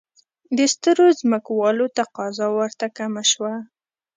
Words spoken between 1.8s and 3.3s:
تقاضا ورته کمه